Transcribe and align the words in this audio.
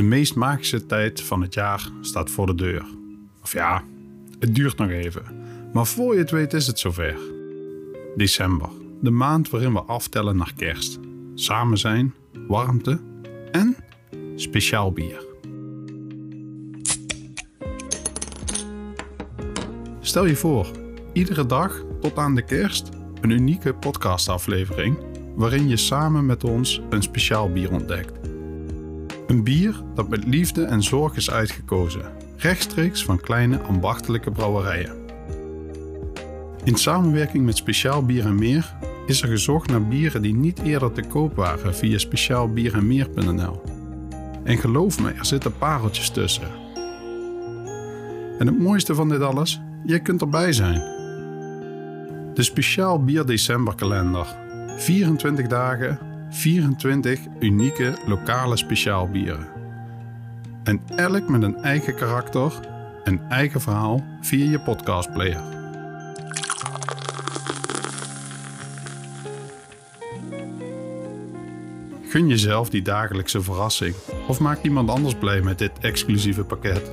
De 0.00 0.06
meest 0.06 0.34
magische 0.34 0.86
tijd 0.86 1.22
van 1.22 1.42
het 1.42 1.54
jaar 1.54 1.90
staat 2.00 2.30
voor 2.30 2.46
de 2.46 2.54
deur. 2.54 2.84
Of 3.42 3.52
ja, 3.52 3.84
het 4.38 4.54
duurt 4.54 4.76
nog 4.76 4.90
even. 4.90 5.22
Maar 5.72 5.86
voor 5.86 6.14
je 6.14 6.20
het 6.20 6.30
weet 6.30 6.52
is 6.52 6.66
het 6.66 6.78
zover. 6.78 7.18
December, 8.16 8.68
de 9.00 9.10
maand 9.10 9.50
waarin 9.50 9.72
we 9.72 9.80
aftellen 9.80 10.36
naar 10.36 10.52
kerst. 10.56 10.98
Samen 11.34 11.78
zijn, 11.78 12.14
warmte 12.46 13.00
en 13.50 13.76
speciaal 14.36 14.92
bier. 14.92 15.24
Stel 20.00 20.26
je 20.26 20.36
voor, 20.36 20.70
iedere 21.12 21.46
dag 21.46 21.84
tot 22.00 22.16
aan 22.16 22.34
de 22.34 22.44
kerst 22.44 22.88
een 23.20 23.30
unieke 23.30 23.74
podcastaflevering 23.74 24.98
waarin 25.34 25.68
je 25.68 25.76
samen 25.76 26.26
met 26.26 26.44
ons 26.44 26.80
een 26.90 27.02
speciaal 27.02 27.52
bier 27.52 27.70
ontdekt. 27.70 28.19
Een 29.30 29.44
bier 29.44 29.82
dat 29.94 30.08
met 30.08 30.24
liefde 30.24 30.64
en 30.64 30.82
zorg 30.82 31.16
is 31.16 31.30
uitgekozen, 31.30 32.12
rechtstreeks 32.36 33.04
van 33.04 33.20
kleine 33.20 33.58
ambachtelijke 33.58 34.30
brouwerijen. 34.30 34.96
In 36.64 36.76
samenwerking 36.76 37.44
met 37.44 37.56
Speciaal 37.56 38.06
Bier 38.06 38.24
en 38.24 38.34
Meer 38.34 38.74
is 39.06 39.22
er 39.22 39.28
gezocht 39.28 39.70
naar 39.70 39.88
bieren 39.88 40.22
die 40.22 40.34
niet 40.34 40.58
eerder 40.58 40.92
te 40.92 41.02
koop 41.02 41.36
waren 41.36 41.74
via 41.74 41.98
speciaalbierenmeer.nl. 41.98 43.62
En 44.44 44.58
geloof 44.58 45.00
me, 45.00 45.10
er 45.10 45.26
zitten 45.26 45.58
pareltjes 45.58 46.10
tussen. 46.10 46.48
En 48.38 48.46
het 48.46 48.58
mooiste 48.58 48.94
van 48.94 49.08
dit 49.08 49.20
alles, 49.20 49.60
jij 49.84 50.00
kunt 50.00 50.20
erbij 50.20 50.52
zijn. 50.52 50.80
De 52.34 52.42
Speciaal 52.42 53.04
Bier 53.04 53.26
Decemberkalender. 53.26 54.26
24 54.76 55.46
dagen, 55.46 55.98
24 56.30 57.20
unieke 57.40 57.96
lokale 58.06 58.56
speciaalbieren. 58.56 59.48
En 60.64 60.80
elk 60.96 61.28
met 61.28 61.42
een 61.42 61.56
eigen 61.56 61.94
karakter 61.94 62.52
en 63.04 63.28
eigen 63.28 63.60
verhaal 63.60 64.04
via 64.20 64.50
je 64.50 64.60
podcastplayer. 64.60 65.40
Gun 72.08 72.28
jezelf 72.28 72.70
die 72.70 72.82
dagelijkse 72.82 73.42
verrassing 73.42 73.94
of 74.28 74.40
maak 74.40 74.62
iemand 74.62 74.90
anders 74.90 75.14
blij 75.14 75.40
met 75.40 75.58
dit 75.58 75.72
exclusieve 75.80 76.44
pakket. 76.44 76.92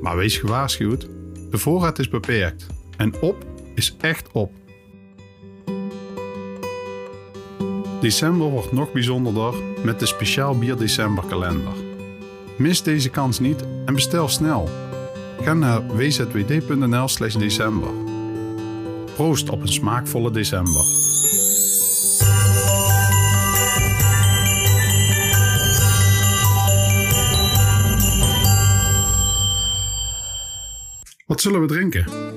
Maar 0.00 0.16
wees 0.16 0.38
gewaarschuwd, 0.38 1.08
de 1.50 1.58
voorraad 1.58 1.98
is 1.98 2.08
beperkt 2.08 2.66
en 2.96 3.20
op 3.20 3.46
is 3.74 3.96
echt 4.00 4.32
op. 4.32 4.65
December 8.00 8.48
wordt 8.50 8.72
nog 8.72 8.92
bijzonderder 8.92 9.54
met 9.84 10.00
de 10.00 10.06
Speciaal 10.06 10.58
Bier 10.58 10.76
Decemberkalender. 10.76 11.72
Mis 12.56 12.82
deze 12.82 13.10
kans 13.10 13.38
niet 13.38 13.64
en 13.84 13.94
bestel 13.94 14.28
snel. 14.28 14.68
Ga 15.40 15.54
naar 15.54 15.96
wzwd.nl/slash 15.96 17.34
december. 17.34 17.90
Proost 19.14 19.48
op 19.48 19.60
een 19.60 19.68
smaakvolle 19.68 20.30
december. 20.30 20.82
Wat 31.26 31.40
zullen 31.40 31.60
we 31.60 31.66
drinken? 31.66 32.35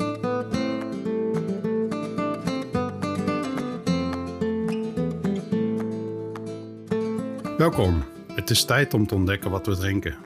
Welkom. 7.70 8.04
Het 8.34 8.50
is 8.50 8.66
tijd 8.66 8.94
om 8.94 9.08
te 9.08 9.16
ontdekken 9.16 9.52
wat 9.52 9.66
we 9.66 9.76
drinken. 9.76 10.18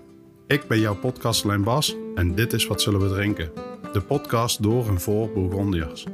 Ik 0.47 0.67
ben 0.67 0.79
jouw 0.79 0.95
podcastlijn 0.95 1.63
Bas 1.63 1.95
en 2.15 2.35
dit 2.35 2.53
is 2.53 2.67
Wat 2.67 2.81
Zullen 2.81 2.99
We 2.99 3.07
Drinken? 3.07 3.51
De 3.93 4.01
podcast 4.01 4.63
door 4.63 4.87
en 4.87 4.99
voor 4.99 5.31
Bourgondiërs. 5.31 6.05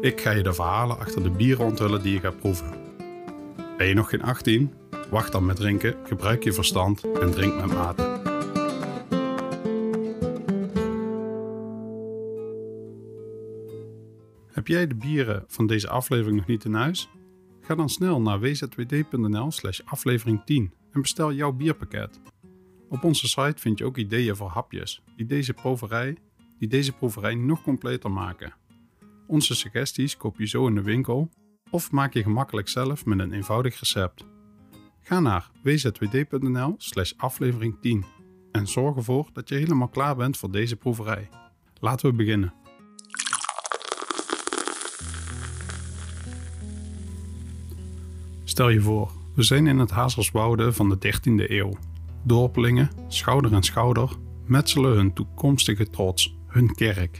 Ik 0.00 0.20
ga 0.20 0.30
je 0.30 0.42
de 0.42 0.52
verhalen 0.52 0.98
achter 0.98 1.22
de 1.22 1.30
bieren 1.30 1.64
onthullen 1.64 2.02
die 2.02 2.12
je 2.12 2.20
gaat 2.20 2.38
proeven. 2.38 2.70
Ben 3.76 3.86
je 3.86 3.94
nog 3.94 4.08
geen 4.08 4.22
18? 4.22 4.72
Wacht 5.10 5.32
dan 5.32 5.46
met 5.46 5.56
drinken, 5.56 5.94
gebruik 6.04 6.44
je 6.44 6.52
verstand 6.52 7.04
en 7.20 7.30
drink 7.30 7.54
met 7.54 7.72
mate. 7.72 8.20
Heb 14.52 14.66
jij 14.66 14.86
de 14.86 14.94
bieren 14.94 15.44
van 15.46 15.66
deze 15.66 15.88
aflevering 15.88 16.36
nog 16.36 16.46
niet 16.46 16.64
in 16.64 16.74
huis? 16.74 17.08
Ga 17.66 17.74
dan 17.74 17.88
snel 17.88 18.20
naar 18.20 18.40
wzwd.nl 18.40 19.50
slash 19.50 19.80
aflevering 19.84 20.44
10 20.44 20.72
en 20.92 21.00
bestel 21.00 21.32
jouw 21.32 21.52
bierpakket. 21.52 22.20
Op 22.88 23.04
onze 23.04 23.28
site 23.28 23.54
vind 23.56 23.78
je 23.78 23.84
ook 23.84 23.96
ideeën 23.96 24.36
voor 24.36 24.48
hapjes 24.48 25.02
die 25.16 25.26
deze 25.26 25.52
proeverij, 25.52 26.16
die 26.58 26.68
deze 26.68 26.92
proeverij 26.92 27.34
nog 27.34 27.62
completer 27.62 28.10
maken. 28.10 28.54
Onze 29.26 29.54
suggesties 29.54 30.16
koop 30.16 30.38
je 30.38 30.46
zo 30.46 30.66
in 30.66 30.74
de 30.74 30.82
winkel 30.82 31.30
of 31.70 31.90
maak 31.90 32.12
je 32.12 32.22
gemakkelijk 32.22 32.68
zelf 32.68 33.04
met 33.04 33.18
een 33.18 33.32
eenvoudig 33.32 33.78
recept. 33.78 34.24
Ga 35.02 35.20
naar 35.20 35.50
wzwd.nl 35.62 36.74
slash 36.78 37.12
aflevering 37.16 37.76
10 37.80 38.04
en 38.52 38.66
zorg 38.66 38.96
ervoor 38.96 39.30
dat 39.32 39.48
je 39.48 39.54
helemaal 39.54 39.88
klaar 39.88 40.16
bent 40.16 40.36
voor 40.36 40.50
deze 40.50 40.76
proeverij. 40.76 41.28
Laten 41.80 42.10
we 42.10 42.16
beginnen. 42.16 42.65
Stel 48.56 48.68
je 48.68 48.80
voor, 48.80 49.10
we 49.34 49.42
zijn 49.42 49.66
in 49.66 49.78
het 49.78 49.90
Hazerswoude 49.90 50.72
van 50.72 50.88
de 50.88 50.96
13e 50.96 51.50
eeuw. 51.50 51.76
Dorpelingen, 52.22 52.90
schouder 53.08 53.54
aan 53.54 53.62
schouder, 53.62 54.10
metselen 54.46 54.96
hun 54.96 55.12
toekomstige 55.12 55.90
trots, 55.90 56.36
hun 56.46 56.74
kerk. 56.74 57.18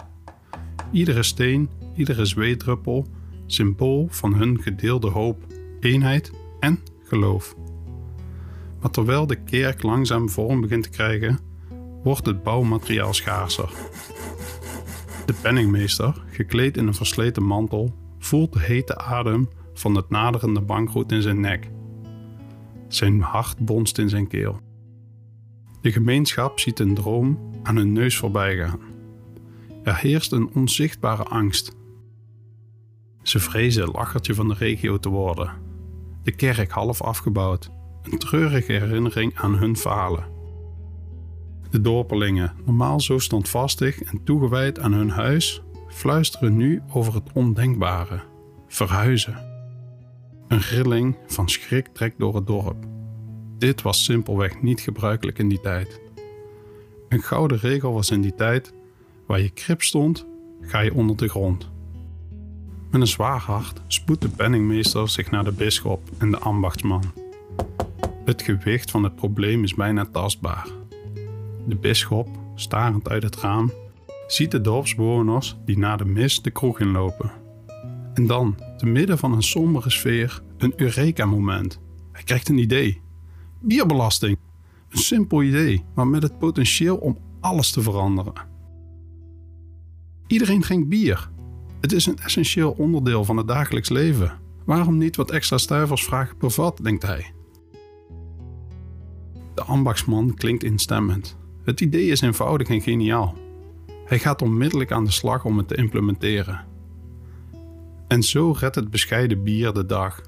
Iedere 0.93 1.23
steen, 1.23 1.71
iedere 1.97 2.25
zweetdruppel, 2.25 3.07
symbool 3.47 4.07
van 4.11 4.35
hun 4.35 4.63
gedeelde 4.63 5.09
hoop, 5.09 5.47
eenheid 5.81 6.33
en 6.61 6.79
geloof. 7.05 7.57
Maar 8.81 8.91
terwijl 8.91 9.27
de 9.27 9.43
kerk 9.43 9.83
langzaam 9.83 10.31
vorm 10.31 10.61
begint 10.61 10.83
te 10.83 10.91
krijgen, 10.91 11.39
wordt 12.03 12.27
het 12.27 12.43
bouwmateriaal 12.43 13.15
schaarser. 13.15 13.71
De 15.27 15.35
penningmeester, 15.43 16.23
gekleed 16.31 16.77
in 16.77 16.87
een 16.87 16.95
versleten 16.95 17.43
mantel, 17.43 17.95
voelt 18.19 18.53
de 18.53 18.61
hete 18.61 18.99
adem 18.99 19.49
van 19.79 19.95
het 19.95 20.11
naderende 20.11 20.61
bankroet 20.61 21.13
in 21.13 21.23
zijn 21.23 21.41
nek. 21.41 21.71
Zijn 22.89 23.21
hart 23.21 23.59
bonst 23.59 23.99
in 23.99 24.09
zijn 24.09 24.27
keel. 24.27 24.61
De 25.81 25.93
gemeenschap 25.93 26.61
ziet 26.61 26.79
een 26.79 26.95
droom 26.95 27.39
aan 27.63 27.77
hun 27.77 27.93
neus 27.93 28.17
voorbij 28.17 28.57
gaan. 28.57 28.81
Er 29.83 29.97
heerst 29.97 30.33
een 30.33 30.51
onzichtbare 30.55 31.23
angst. 31.23 31.77
Ze 33.23 33.39
vrezen 33.39 33.91
lachertje 33.91 34.35
van 34.35 34.49
de 34.49 34.55
regio 34.55 34.99
te 34.99 35.09
worden. 35.09 35.53
De 36.23 36.33
kerk 36.33 36.71
half 36.71 37.03
afgebouwd, 37.03 37.71
een 38.03 38.19
treurige 38.19 38.73
herinnering 38.73 39.39
aan 39.39 39.55
hun 39.55 39.77
falen. 39.77 40.25
De 41.71 41.81
dorpelingen, 41.81 42.53
normaal 42.65 43.01
zo 43.01 43.19
standvastig 43.19 44.03
en 44.03 44.25
toegewijd 44.25 44.79
aan 44.79 44.93
hun 44.93 45.11
huis, 45.11 45.63
fluisteren 45.89 46.57
nu 46.57 46.83
over 46.93 47.15
het 47.15 47.33
ondenkbare: 47.33 48.23
verhuizen. 48.69 49.56
Een 50.49 50.61
rilling 50.61 51.17
van 51.27 51.49
schrik 51.49 51.87
trekt 51.93 52.19
door 52.19 52.35
het 52.35 52.47
dorp. 52.47 52.77
Dit 53.59 53.83
was 53.83 54.05
simpelweg 54.05 54.63
niet 54.63 54.81
gebruikelijk 54.81 55.39
in 55.39 55.49
die 55.49 55.61
tijd. 55.61 56.01
Een 57.09 57.23
gouden 57.23 57.59
regel 57.59 57.93
was 57.93 58.11
in 58.11 58.21
die 58.21 58.35
tijd: 58.35 58.73
waar 59.27 59.41
je 59.41 59.51
krip 59.51 59.83
stond, 59.83 60.27
ga 60.61 60.81
je 60.81 60.95
onder 60.95 61.17
de 61.17 61.29
grond. 61.29 61.71
Met 62.91 63.01
een 63.01 63.07
zwaar 63.07 63.41
hart 63.41 63.81
spoedt 63.87 64.23
de 64.23 64.29
penningmeester 64.29 65.09
zich 65.09 65.31
naar 65.31 65.45
de 65.45 65.53
bisschop 65.53 66.01
en 66.19 66.31
de 66.31 66.39
ambachtsman. 66.39 67.13
Het 68.25 68.43
gewicht 68.43 68.91
van 68.91 69.03
het 69.03 69.17
probleem 69.17 69.65
is 69.65 69.75
bijna 69.75 70.05
tastbaar. 70.05 70.69
De 71.65 71.77
bisschop, 71.77 72.29
starend 72.55 73.09
uit 73.09 73.23
het 73.23 73.37
raam, 73.37 73.73
ziet 74.27 74.51
de 74.51 74.61
dorpsbewoners 74.61 75.57
die 75.65 75.79
na 75.79 75.97
de 75.97 76.05
mis 76.05 76.43
de 76.43 76.51
kroeg 76.51 76.81
inlopen. 76.81 77.31
En 78.17 78.27
dan, 78.27 78.57
te 78.77 78.87
midden 78.87 79.19
van 79.19 79.33
een 79.33 79.43
sombere 79.43 79.91
sfeer, 79.91 80.43
een 80.59 80.73
Eureka-moment. 80.77 81.81
Hij 82.13 82.23
krijgt 82.23 82.49
een 82.49 82.59
idee. 82.59 83.01
Bierbelasting. 83.61 84.39
Een 84.89 84.99
simpel 84.99 85.43
idee, 85.43 85.85
maar 85.95 86.07
met 86.07 86.23
het 86.23 86.39
potentieel 86.39 86.97
om 86.97 87.19
alles 87.41 87.71
te 87.71 87.83
veranderen. 87.83 88.33
Iedereen 90.27 90.61
drinkt 90.61 90.89
bier. 90.89 91.31
Het 91.81 91.93
is 91.93 92.07
een 92.07 92.19
essentieel 92.19 92.71
onderdeel 92.71 93.25
van 93.25 93.37
het 93.37 93.49
dagelijks 93.49 93.89
leven. 93.89 94.39
Waarom 94.65 94.99
niet 94.99 95.17
wat 95.17 95.31
extra 95.31 95.59
stuivers 95.59 96.05
vragen 96.05 96.37
per 96.37 96.51
vat, 96.51 96.79
denkt 96.83 97.03
hij. 97.03 97.33
De 99.55 99.63
ambachtsman 99.63 100.35
klinkt 100.35 100.65
instemmend. 100.65 101.37
Het 101.65 101.81
idee 101.81 102.07
is 102.07 102.21
eenvoudig 102.21 102.69
en 102.69 102.81
geniaal. 102.81 103.35
Hij 104.05 104.19
gaat 104.19 104.43
onmiddellijk 104.43 104.93
aan 104.93 105.05
de 105.05 105.11
slag 105.11 105.45
om 105.45 105.59
het 105.59 105.69
te 105.69 105.75
implementeren. 105.77 106.75
En 108.09 108.23
zo 108.23 108.55
redt 108.59 108.75
het 108.75 108.91
bescheiden 108.91 109.43
bier 109.43 109.73
de 109.73 109.87
dag. 109.87 110.21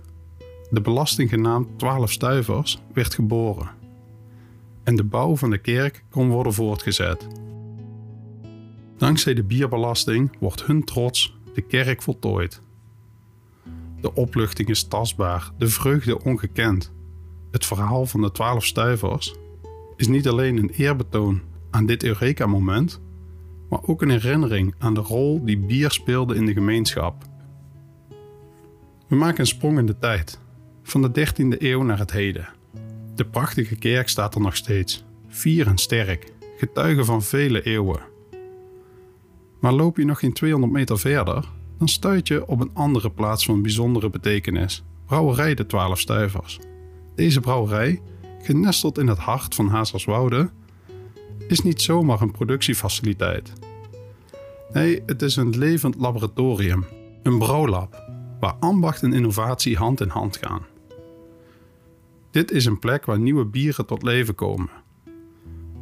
De 0.70 0.80
belasting 0.80 1.28
genaamd 1.28 1.78
12 1.78 2.12
stuivers 2.12 2.78
werd 2.92 3.14
geboren. 3.14 3.76
en 4.84 4.96
de 4.96 5.04
bouw 5.04 5.36
van 5.36 5.50
de 5.50 5.58
kerk 5.58 6.04
kon 6.10 6.28
worden 6.28 6.52
voortgezet. 6.52 7.26
Dankzij 8.96 9.34
de 9.34 9.42
bierbelasting 9.42 10.36
wordt 10.38 10.66
hun 10.66 10.84
trots 10.84 11.38
de 11.54 11.60
kerk 11.60 12.02
voltooid. 12.02 12.62
De 14.00 14.14
opluchting 14.14 14.68
is 14.68 14.84
tastbaar, 14.84 15.50
de 15.58 15.68
vreugde 15.68 16.22
ongekend. 16.24 16.92
Het 17.50 17.66
verhaal 17.66 18.06
van 18.06 18.20
de 18.20 18.32
twaalf 18.32 18.64
stuivers 18.64 19.34
is 19.96 20.08
niet 20.08 20.28
alleen 20.28 20.56
een 20.56 20.70
eerbetoon 20.70 21.40
aan 21.70 21.86
dit 21.86 22.04
Eureka-moment, 22.04 23.00
maar 23.68 23.82
ook 23.82 24.02
een 24.02 24.10
herinnering 24.10 24.74
aan 24.78 24.94
de 24.94 25.00
rol 25.00 25.44
die 25.44 25.58
bier 25.58 25.90
speelde 25.90 26.34
in 26.34 26.46
de 26.46 26.52
gemeenschap. 26.52 27.24
We 29.08 29.16
maken 29.16 29.40
een 29.40 29.46
sprong 29.46 29.78
in 29.78 29.86
de 29.86 29.98
tijd, 29.98 30.38
van 30.82 31.02
de 31.02 31.26
13e 31.26 31.58
eeuw 31.58 31.82
naar 31.82 31.98
het 31.98 32.12
heden. 32.12 32.48
De 33.14 33.24
prachtige 33.24 33.76
kerk 33.76 34.08
staat 34.08 34.34
er 34.34 34.40
nog 34.40 34.56
steeds, 34.56 35.04
fier 35.28 35.66
en 35.66 35.78
sterk, 35.78 36.32
getuige 36.56 37.04
van 37.04 37.22
vele 37.22 37.62
eeuwen. 37.62 38.00
Maar 39.60 39.72
loop 39.72 39.96
je 39.96 40.04
nog 40.04 40.18
geen 40.18 40.32
200 40.32 40.72
meter 40.72 40.98
verder, 40.98 41.48
dan 41.78 41.88
stuit 41.88 42.28
je 42.28 42.46
op 42.46 42.60
een 42.60 42.70
andere 42.74 43.10
plaats 43.10 43.44
van 43.44 43.62
bijzondere 43.62 44.10
betekenis: 44.10 44.84
Brouwerij 45.06 45.54
de 45.54 45.66
Twaalf 45.66 45.98
Stuivers. 45.98 46.58
Deze 47.14 47.40
brouwerij, 47.40 48.00
genesteld 48.42 48.98
in 48.98 49.06
het 49.06 49.18
hart 49.18 49.54
van 49.54 49.68
Hazerswoude, 49.68 50.50
is 51.48 51.60
niet 51.60 51.82
zomaar 51.82 52.20
een 52.20 52.30
productiefaciliteit. 52.30 53.52
Nee, 54.72 55.02
het 55.06 55.22
is 55.22 55.36
een 55.36 55.58
levend 55.58 55.94
laboratorium, 55.94 56.84
een 57.22 57.38
brouwlab, 57.38 58.07
waar 58.40 58.54
ambacht 58.60 59.02
en 59.02 59.12
innovatie 59.12 59.76
hand 59.76 60.00
in 60.00 60.08
hand 60.08 60.36
gaan. 60.36 60.62
Dit 62.30 62.50
is 62.50 62.64
een 62.64 62.78
plek 62.78 63.04
waar 63.04 63.18
nieuwe 63.18 63.44
bieren 63.44 63.86
tot 63.86 64.02
leven 64.02 64.34
komen, 64.34 64.70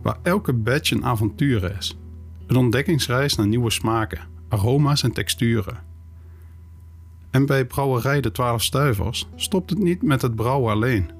waar 0.03 0.19
elke 0.23 0.53
batch 0.53 0.91
een 0.91 1.05
avontuur 1.05 1.77
is, 1.79 1.99
een 2.47 2.57
ontdekkingsreis 2.57 3.35
naar 3.35 3.47
nieuwe 3.47 3.71
smaken, 3.71 4.29
aroma's 4.49 5.03
en 5.03 5.13
texturen. 5.13 5.83
En 7.31 7.47
bij 7.47 7.67
Brouwerij 7.67 8.21
de 8.21 8.33
Twaalf 8.33 8.63
Stuivers 8.63 9.29
stopt 9.35 9.71
het 9.71 9.79
niet 9.79 10.03
met 10.03 10.23
het 10.23 10.35
brouwen 10.35 10.73
alleen. 10.73 11.11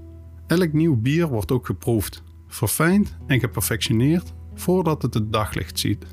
Elk 0.47 0.73
nieuw 0.73 0.97
bier 0.97 1.29
wordt 1.29 1.53
ook 1.53 1.67
geproefd, 1.67 2.23
verfijnd 2.47 3.17
en 3.27 3.41
geperfectioneerd 3.41 4.33
voordat 4.55 5.03
het 5.03 5.15
het 5.15 5.33
daglicht 5.33 5.79
ziet. 5.79 6.07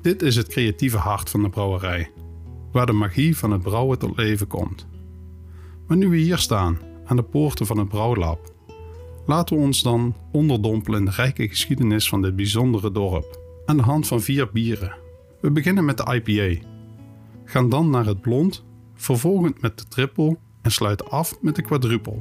Dit 0.00 0.22
is 0.22 0.36
het 0.36 0.48
creatieve 0.48 0.96
hart 0.96 1.30
van 1.30 1.42
de 1.42 1.48
brouwerij, 1.48 2.10
waar 2.72 2.86
de 2.86 2.92
magie 2.92 3.36
van 3.36 3.50
het 3.50 3.62
brouwen 3.62 3.98
tot 3.98 4.16
leven 4.16 4.46
komt. 4.46 4.86
Maar 5.86 5.96
nu 5.96 6.08
we 6.08 6.16
hier 6.16 6.38
staan, 6.38 6.78
aan 7.04 7.16
de 7.16 7.22
poorten 7.22 7.66
van 7.66 7.78
het 7.78 7.88
brouwlab, 7.88 8.54
laten 9.26 9.56
we 9.56 9.62
ons 9.62 9.82
dan 9.82 10.14
onderdompelen 10.32 10.98
in 10.98 11.04
de 11.04 11.10
rijke 11.10 11.48
geschiedenis 11.48 12.08
van 12.08 12.22
dit 12.22 12.36
bijzondere 12.36 12.92
dorp, 12.92 13.38
aan 13.66 13.76
de 13.76 13.82
hand 13.82 14.06
van 14.06 14.20
vier 14.20 14.50
bieren. 14.52 14.96
We 15.40 15.50
beginnen 15.50 15.84
met 15.84 15.96
de 15.96 16.22
IPA, 16.22 16.66
gaan 17.44 17.68
dan 17.68 17.90
naar 17.90 18.06
het 18.06 18.20
blond, 18.20 18.64
vervolgens 18.94 19.52
met 19.60 19.78
de 19.78 19.84
triple 19.88 20.38
en 20.62 20.70
sluiten 20.70 21.10
af 21.10 21.38
met 21.40 21.56
de 21.56 21.62
quadruple. 21.62 22.18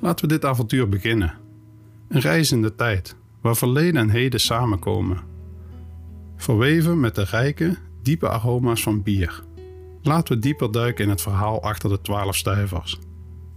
Laten 0.00 0.28
we 0.28 0.32
dit 0.32 0.44
avontuur 0.44 0.88
beginnen. 0.88 1.34
Een 2.08 2.20
reis 2.20 2.52
in 2.52 2.62
de 2.62 2.74
tijd, 2.74 3.16
waar 3.40 3.56
verleden 3.56 4.00
en 4.00 4.08
heden 4.08 4.40
samenkomen. 4.40 5.18
Verweven 6.36 7.00
met 7.00 7.14
de 7.14 7.24
rijke, 7.24 7.76
diepe 8.04 8.28
aroma's 8.28 8.82
van 8.82 9.02
bier. 9.02 9.42
Laten 10.02 10.34
we 10.34 10.40
dieper 10.40 10.72
duiken 10.72 11.04
in 11.04 11.10
het 11.10 11.22
verhaal 11.22 11.62
achter 11.62 11.88
de 11.88 12.00
twaalf 12.00 12.36
stuivers. 12.36 12.98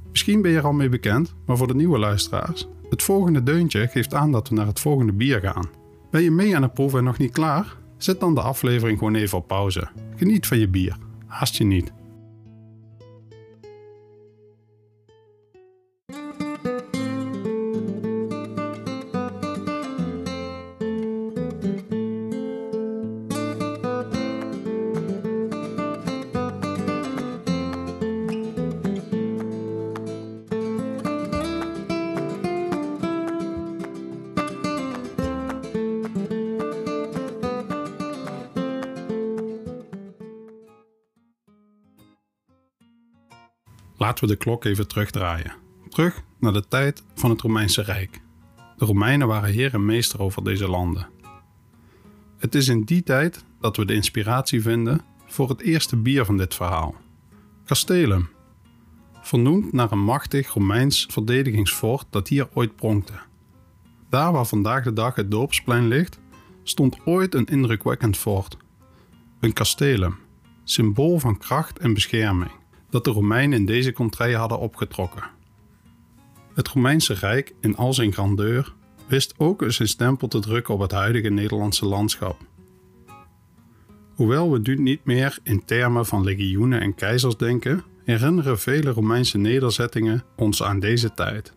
Misschien 0.09 0.41
ben 0.41 0.51
je 0.51 0.57
er 0.57 0.63
al 0.65 0.73
mee 0.73 0.89
bekend, 0.89 1.35
maar 1.45 1.57
voor 1.57 1.67
de 1.67 1.75
nieuwe 1.75 1.97
luisteraars, 1.97 2.67
het 2.89 3.03
volgende 3.03 3.44
deuntje 3.44 3.88
geeft 3.88 4.13
aan 4.13 4.31
dat 4.31 4.49
we 4.49 4.55
naar 4.55 4.65
het 4.65 4.79
volgende 4.79 5.13
bier 5.13 5.39
gaan. 5.39 5.69
Ben 6.11 6.21
je 6.21 6.31
mee 6.31 6.55
aan 6.55 6.61
het 6.61 6.73
proeven 6.73 6.99
en 6.99 7.05
nog 7.05 7.17
niet 7.17 7.31
klaar? 7.31 7.75
Zet 7.97 8.19
dan 8.19 8.35
de 8.35 8.41
aflevering 8.41 8.97
gewoon 8.97 9.15
even 9.15 9.38
op 9.38 9.47
pauze. 9.47 9.88
Geniet 10.15 10.47
van 10.47 10.57
je 10.57 10.67
bier. 10.67 10.97
Haast 11.25 11.55
je 11.55 11.63
niet. 11.63 11.91
Laten 44.17 44.35
we 44.35 44.43
de 44.43 44.49
klok 44.49 44.65
even 44.65 44.87
terugdraaien. 44.87 45.53
Terug 45.89 46.23
naar 46.39 46.53
de 46.53 46.67
tijd 46.67 47.03
van 47.15 47.29
het 47.29 47.41
Romeinse 47.41 47.81
Rijk. 47.81 48.21
De 48.77 48.85
Romeinen 48.85 49.27
waren 49.27 49.49
heer 49.49 49.73
en 49.73 49.85
meester 49.85 50.21
over 50.21 50.43
deze 50.43 50.67
landen. 50.67 51.09
Het 52.37 52.55
is 52.55 52.67
in 52.67 52.83
die 52.83 53.03
tijd 53.03 53.43
dat 53.59 53.77
we 53.77 53.85
de 53.85 53.93
inspiratie 53.93 54.61
vinden 54.61 55.01
voor 55.25 55.49
het 55.49 55.61
eerste 55.61 55.95
bier 55.95 56.25
van 56.25 56.37
dit 56.37 56.55
verhaal. 56.55 56.95
Castellum, 57.65 58.29
vernoemd 59.21 59.73
naar 59.73 59.91
een 59.91 60.03
machtig 60.03 60.53
Romeins 60.53 61.05
verdedigingsfort 61.09 62.05
dat 62.09 62.27
hier 62.27 62.47
ooit 62.53 62.75
pronkte. 62.75 63.13
Daar 64.09 64.31
waar 64.31 64.45
vandaag 64.45 64.83
de 64.83 64.93
dag 64.93 65.15
het 65.15 65.31
dorpsplein 65.31 65.87
ligt, 65.87 66.19
stond 66.63 66.97
ooit 67.05 67.33
een 67.35 67.45
indrukwekkend 67.45 68.17
fort. 68.17 68.57
Een 69.39 69.53
castellum, 69.53 70.15
symbool 70.63 71.19
van 71.19 71.37
kracht 71.37 71.79
en 71.79 71.93
bescherming 71.93 72.51
dat 72.97 73.13
de 73.13 73.21
Romeinen 73.21 73.59
in 73.59 73.65
deze 73.65 73.94
contraien 73.94 74.39
hadden 74.39 74.59
opgetrokken. 74.59 75.23
Het 76.53 76.67
Romeinse 76.67 77.13
Rijk 77.13 77.53
in 77.61 77.75
al 77.75 77.94
zijn 77.94 78.13
grandeur 78.13 78.73
wist 79.07 79.33
ook 79.38 79.63
zijn 79.67 79.88
stempel 79.88 80.27
te 80.27 80.39
drukken 80.39 80.73
op 80.73 80.79
het 80.79 80.91
huidige 80.91 81.29
Nederlandse 81.29 81.85
landschap. 81.85 82.38
Hoewel 84.16 84.51
we 84.51 84.59
nu 84.59 84.75
niet 84.75 85.06
meer 85.06 85.39
in 85.44 85.66
termen 85.66 86.06
van 86.06 86.23
legioenen 86.23 86.81
en 86.81 86.95
keizers 86.95 87.37
denken, 87.37 87.83
herinneren 88.04 88.59
vele 88.59 88.89
Romeinse 88.89 89.37
nederzettingen 89.37 90.23
ons 90.35 90.63
aan 90.63 90.80
deze 90.80 91.13
tijd. 91.13 91.54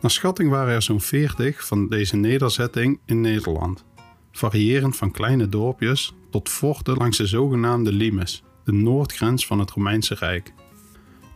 Naar 0.00 0.10
schatting 0.10 0.50
waren 0.50 0.74
er 0.74 0.82
zo'n 0.82 1.00
40 1.00 1.66
van 1.66 1.88
deze 1.88 2.16
nederzetting 2.16 3.00
in 3.06 3.20
Nederland, 3.20 3.84
variërend 4.32 4.96
van 4.96 5.10
kleine 5.10 5.48
dorpjes 5.48 6.14
tot 6.30 6.48
forten 6.48 6.96
langs 6.96 7.16
de 7.16 7.26
zogenaamde 7.26 7.92
limes, 7.92 8.42
de 8.64 8.72
noordgrens 8.72 9.46
van 9.46 9.58
het 9.58 9.70
Romeinse 9.70 10.14
Rijk. 10.14 10.52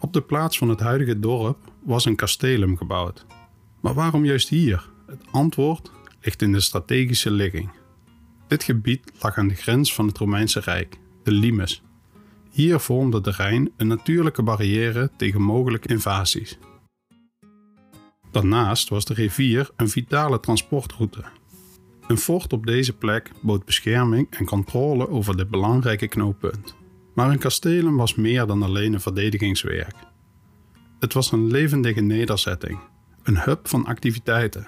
Op 0.00 0.12
de 0.12 0.23
plaats 0.23 0.58
van 0.58 0.68
het 0.68 0.80
huidige 0.80 1.18
dorp 1.18 1.58
was 1.82 2.04
een 2.04 2.16
castellum 2.16 2.76
gebouwd. 2.76 3.26
Maar 3.80 3.94
waarom 3.94 4.25
juist 4.25 4.49
hier? 4.49 4.90
Het 5.06 5.23
antwoord 5.30 5.90
ligt 6.20 6.42
in 6.42 6.52
de 6.52 6.61
strategische 6.61 7.30
ligging. 7.30 7.70
Dit 8.47 8.62
gebied 8.62 9.12
lag 9.20 9.37
aan 9.37 9.49
de 9.49 9.54
grens 9.54 9.94
van 9.94 10.06
het 10.06 10.18
Romeinse 10.18 10.61
Rijk, 10.61 10.99
de 11.23 11.32
Limes. 11.32 11.82
Hier 12.50 12.78
vormde 12.78 13.20
de 13.20 13.30
Rijn 13.30 13.70
een 13.76 13.87
natuurlijke 13.87 14.42
barrière 14.42 15.11
tegen 15.16 15.42
mogelijke 15.42 15.88
invasies. 15.88 16.58
Daarnaast 18.30 18.88
was 18.88 19.04
de 19.04 19.14
rivier 19.14 19.70
een 19.76 19.88
vitale 19.88 20.40
transportroute. 20.40 21.25
Een 22.06 22.18
fort 22.18 22.52
op 22.52 22.66
deze 22.66 22.92
plek 22.92 23.30
bood 23.42 23.64
bescherming 23.64 24.26
en 24.30 24.44
controle 24.44 25.08
over 25.08 25.37
dit 25.37 25.50
belangrijke 25.50 26.08
knooppunt. 26.08 26.77
Maar 27.18 27.30
een 27.30 27.38
castellum 27.38 27.96
was 27.96 28.14
meer 28.14 28.46
dan 28.46 28.62
alleen 28.62 28.92
een 28.92 29.00
verdedigingswerk. 29.00 29.94
Het 30.98 31.12
was 31.12 31.32
een 31.32 31.50
levendige 31.50 32.00
nederzetting, 32.00 32.78
een 33.22 33.38
hub 33.38 33.68
van 33.68 33.87
activiteiten. 33.87 34.66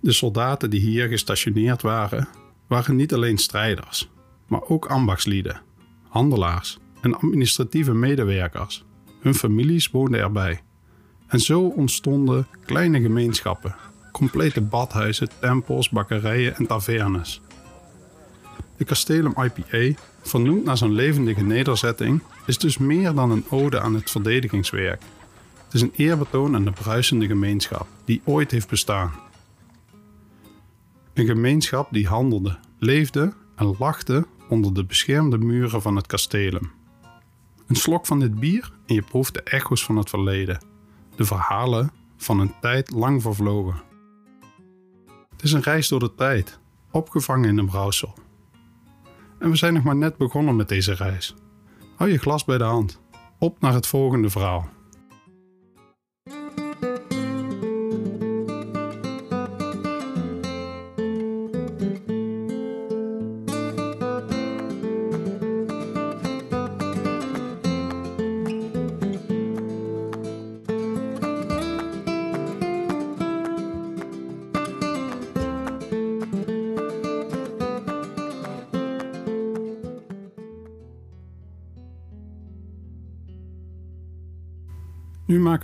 De 0.00 0.12
soldaten 0.12 0.70
die 0.70 0.80
hier 0.80 1.08
gestationeerd 1.08 1.82
waren, 1.82 2.28
waren 2.66 2.96
niet 2.96 3.14
alleen 3.14 3.38
strijders, 3.38 4.10
maar 4.46 4.62
ook 4.62 4.86
ambachtslieden, 4.86 5.60
handelaars 6.08 6.78
en 7.00 7.14
administratieve 7.14 7.94
medewerkers. 7.94 8.84
Hun 9.20 9.34
families 9.34 9.90
woonden 9.90 10.20
erbij. 10.20 10.60
En 11.26 11.40
zo 11.40 11.62
ontstonden 11.62 12.46
kleine 12.64 13.00
gemeenschappen, 13.00 13.76
complete 14.12 14.60
badhuizen, 14.60 15.28
tempels, 15.40 15.88
bakkerijen 15.88 16.56
en 16.56 16.66
tavernes. 16.66 17.40
De 18.76 18.84
Castellum 18.84 19.34
IPA 19.42 20.00
vernoemd 20.22 20.64
naar 20.64 20.76
zo'n 20.76 20.92
levendige 20.92 21.42
nederzetting, 21.42 22.22
is 22.46 22.58
dus 22.58 22.78
meer 22.78 23.14
dan 23.14 23.30
een 23.30 23.44
ode 23.50 23.80
aan 23.80 23.94
het 23.94 24.10
verdedigingswerk. 24.10 25.02
Het 25.64 25.74
is 25.74 25.80
een 25.80 25.92
eerbetoon 25.96 26.54
aan 26.54 26.64
de 26.64 26.70
bruisende 26.70 27.26
gemeenschap 27.26 27.86
die 28.04 28.22
ooit 28.24 28.50
heeft 28.50 28.68
bestaan. 28.68 29.12
Een 31.12 31.26
gemeenschap 31.26 31.88
die 31.90 32.06
handelde, 32.06 32.58
leefde 32.78 33.32
en 33.56 33.76
lachte 33.78 34.26
onder 34.48 34.74
de 34.74 34.84
beschermde 34.84 35.38
muren 35.38 35.82
van 35.82 35.96
het 35.96 36.06
kastelum. 36.06 36.72
Een 37.66 37.76
slok 37.76 38.06
van 38.06 38.20
dit 38.20 38.34
bier 38.40 38.72
en 38.86 38.94
je 38.94 39.02
proeft 39.02 39.34
de 39.34 39.42
echo's 39.42 39.84
van 39.84 39.96
het 39.96 40.10
verleden, 40.10 40.64
de 41.16 41.24
verhalen 41.24 41.90
van 42.16 42.40
een 42.40 42.54
tijd 42.60 42.90
lang 42.90 43.22
vervlogen. 43.22 43.82
Het 45.30 45.42
is 45.42 45.52
een 45.52 45.62
reis 45.62 45.88
door 45.88 46.00
de 46.00 46.14
tijd, 46.14 46.58
opgevangen 46.90 47.48
in 47.48 47.58
een 47.58 47.66
brouwsel. 47.66 48.14
En 49.44 49.50
we 49.50 49.56
zijn 49.56 49.74
nog 49.74 49.82
maar 49.82 49.96
net 49.96 50.16
begonnen 50.16 50.56
met 50.56 50.68
deze 50.68 50.94
reis. 50.94 51.34
Hou 51.96 52.10
je 52.10 52.18
glas 52.18 52.44
bij 52.44 52.58
de 52.58 52.64
hand. 52.64 53.00
Op 53.38 53.60
naar 53.60 53.72
het 53.72 53.86
volgende 53.86 54.30
verhaal. 54.30 54.68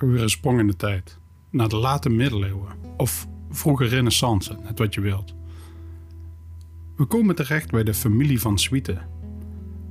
We 0.06 0.12
weer 0.14 0.22
een 0.22 0.30
sprong 0.30 0.58
in 0.58 0.66
de 0.66 0.76
tijd. 0.76 1.18
Naar 1.50 1.68
de 1.68 1.76
late 1.76 2.08
middeleeuwen. 2.08 2.72
Of 2.96 3.26
vroege 3.50 3.84
renaissance, 3.84 4.58
net 4.62 4.78
wat 4.78 4.94
je 4.94 5.00
wilt. 5.00 5.34
We 6.96 7.04
komen 7.04 7.34
terecht 7.34 7.70
bij 7.70 7.84
de 7.84 7.94
familie 7.94 8.40
van 8.40 8.58
Swieten. 8.58 9.08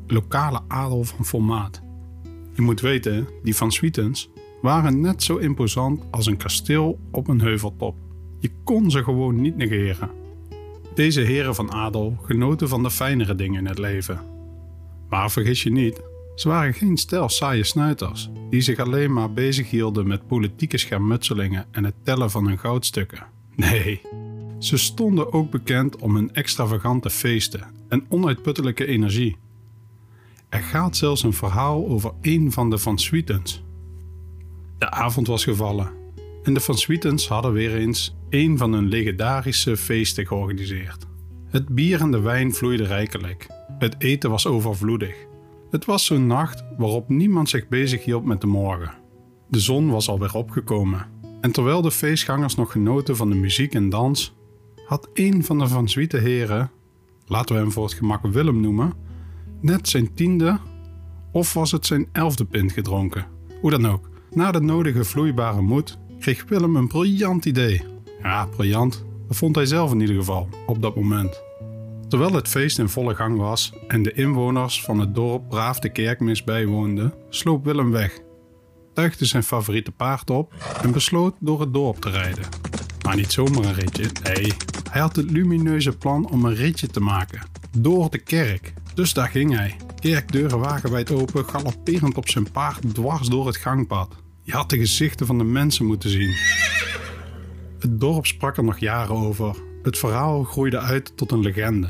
Lokale 0.07 0.61
adel 0.67 1.03
van 1.03 1.25
formaat. 1.25 1.81
Je 2.53 2.61
moet 2.61 2.81
weten, 2.81 3.27
die 3.43 3.55
van 3.55 3.71
Swietens 3.71 4.29
waren 4.61 5.01
net 5.01 5.23
zo 5.23 5.37
imposant 5.37 6.03
als 6.11 6.25
een 6.25 6.37
kasteel 6.37 6.99
op 7.11 7.27
een 7.27 7.41
heuveltop. 7.41 7.95
Je 8.39 8.51
kon 8.63 8.91
ze 8.91 9.03
gewoon 9.03 9.41
niet 9.41 9.57
negeren. 9.57 10.09
Deze 10.93 11.21
heren 11.21 11.55
van 11.55 11.71
adel 11.71 12.17
genoten 12.21 12.69
van 12.69 12.83
de 12.83 12.91
fijnere 12.91 13.35
dingen 13.35 13.59
in 13.59 13.65
het 13.65 13.77
leven. 13.77 14.19
Maar 15.09 15.31
vergis 15.31 15.63
je 15.63 15.71
niet, 15.71 16.01
ze 16.39 16.47
waren 16.47 16.73
geen 16.73 16.97
stel 16.97 17.29
saaie 17.29 17.63
snuiters 17.63 18.29
die 18.49 18.61
zich 18.61 18.79
alleen 18.79 19.13
maar 19.13 19.33
bezighielden 19.33 20.07
met 20.07 20.27
politieke 20.27 20.77
schermutselingen 20.77 21.65
en 21.71 21.83
het 21.83 21.93
tellen 22.03 22.31
van 22.31 22.47
hun 22.47 22.59
goudstukken. 22.59 23.25
Nee, 23.55 24.01
ze 24.59 24.77
stonden 24.77 25.33
ook 25.33 25.51
bekend 25.51 25.95
om 25.97 26.15
hun 26.15 26.33
extravagante 26.33 27.09
feesten 27.09 27.63
en 27.89 28.05
onuitputtelijke 28.09 28.85
energie. 28.85 29.37
Er 30.49 30.61
gaat 30.61 30.97
zelfs 30.97 31.23
een 31.23 31.33
verhaal 31.33 31.87
over 31.87 32.11
een 32.21 32.51
van 32.51 32.69
de 32.69 32.77
Van 32.77 32.99
Swietens. 32.99 33.63
De 34.77 34.91
avond 34.91 35.27
was 35.27 35.43
gevallen 35.43 35.91
en 36.43 36.53
de 36.53 36.59
Van 36.59 36.77
Swietens 36.77 37.27
hadden 37.27 37.53
weer 37.53 37.75
eens 37.75 38.15
een 38.29 38.57
van 38.57 38.73
hun 38.73 38.87
legendarische 38.87 39.77
feesten 39.77 40.27
georganiseerd. 40.27 41.07
Het 41.49 41.67
bier 41.67 42.01
en 42.01 42.11
de 42.11 42.19
wijn 42.19 42.53
vloeiden 42.53 42.87
rijkelijk. 42.87 43.47
Het 43.79 43.95
eten 43.97 44.29
was 44.29 44.47
overvloedig. 44.47 45.27
Het 45.69 45.85
was 45.85 46.05
zo'n 46.05 46.27
nacht 46.27 46.63
waarop 46.77 47.09
niemand 47.09 47.49
zich 47.49 47.67
bezig 47.67 48.05
hield 48.05 48.25
met 48.25 48.41
de 48.41 48.47
morgen. 48.47 48.93
De 49.47 49.59
zon 49.59 49.89
was 49.89 50.09
alweer 50.09 50.33
opgekomen. 50.33 51.05
En 51.41 51.51
terwijl 51.51 51.81
de 51.81 51.91
feestgangers 51.91 52.55
nog 52.55 52.71
genoten 52.71 53.15
van 53.15 53.29
de 53.29 53.35
muziek 53.35 53.73
en 53.73 53.89
dans, 53.89 54.35
had 54.85 55.09
een 55.13 55.43
van 55.43 55.59
de 55.59 55.67
Van 55.67 55.89
Zwiete 55.89 56.17
heren, 56.17 56.71
laten 57.25 57.55
we 57.55 57.61
hem 57.61 57.71
voor 57.71 57.83
het 57.83 57.93
gemak 57.93 58.25
Willem 58.25 58.59
noemen, 58.59 58.93
net 59.61 59.89
zijn 59.89 60.13
tiende 60.13 60.59
of 61.31 61.53
was 61.53 61.71
het 61.71 61.85
zijn 61.85 62.07
elfde 62.11 62.45
pint 62.45 62.71
gedronken. 62.71 63.25
Hoe 63.61 63.69
dan 63.69 63.87
ook, 63.87 64.09
na 64.31 64.51
de 64.51 64.61
nodige 64.61 65.03
vloeibare 65.03 65.61
moed 65.61 65.97
kreeg 66.19 66.45
Willem 66.47 66.75
een 66.75 66.87
briljant 66.87 67.45
idee. 67.45 67.83
Ja, 68.21 68.45
briljant, 68.45 69.05
dat 69.27 69.37
vond 69.37 69.55
hij 69.55 69.65
zelf 69.65 69.91
in 69.91 69.99
ieder 69.99 70.15
geval 70.15 70.49
op 70.65 70.81
dat 70.81 70.95
moment. 70.95 71.48
Terwijl 72.09 72.33
het 72.33 72.47
feest 72.47 72.79
in 72.79 72.89
volle 72.89 73.15
gang 73.15 73.37
was 73.37 73.73
en 73.87 74.03
de 74.03 74.13
inwoners 74.13 74.81
van 74.81 74.99
het 74.99 75.15
dorp 75.15 75.49
braaf 75.49 75.79
de 75.79 75.91
kerkmis 75.91 76.43
bijwoonden, 76.43 77.13
sloop 77.29 77.65
Willem 77.65 77.91
weg, 77.91 78.19
tuigde 78.93 79.25
zijn 79.25 79.43
favoriete 79.43 79.91
paard 79.91 80.29
op 80.29 80.53
en 80.81 80.91
besloot 80.91 81.35
door 81.39 81.59
het 81.59 81.73
dorp 81.73 82.01
te 82.01 82.09
rijden. 82.09 82.45
Maar 83.03 83.15
niet 83.15 83.31
zomaar 83.31 83.63
een 83.63 83.73
ritje, 83.73 84.05
nee, 84.23 84.53
hij 84.91 85.01
had 85.01 85.15
het 85.15 85.31
lumineuze 85.31 85.97
plan 85.97 86.29
om 86.29 86.45
een 86.45 86.55
ritje 86.55 86.87
te 86.87 86.99
maken, 86.99 87.41
door 87.77 88.09
de 88.09 88.19
kerk. 88.19 88.73
Dus 88.93 89.13
daar 89.13 89.29
ging 89.29 89.55
hij, 89.55 89.75
kerkdeuren 89.99 90.59
wagenwijd 90.59 91.11
open, 91.11 91.45
galopperend 91.45 92.17
op 92.17 92.29
zijn 92.29 92.51
paard 92.51 92.93
dwars 92.93 93.27
door 93.27 93.47
het 93.47 93.57
gangpad. 93.57 94.15
Je 94.43 94.51
had 94.51 94.69
de 94.69 94.77
gezichten 94.77 95.25
van 95.25 95.37
de 95.37 95.43
mensen 95.43 95.85
moeten 95.85 96.09
zien. 96.09 96.35
Het 97.79 97.99
dorp 97.99 98.25
sprak 98.25 98.57
er 98.57 98.63
nog 98.63 98.79
jaren 98.79 99.15
over, 99.15 99.55
het 99.81 99.97
verhaal 99.97 100.43
groeide 100.43 100.79
uit 100.79 101.17
tot 101.17 101.31
een 101.31 101.39
legende. 101.39 101.89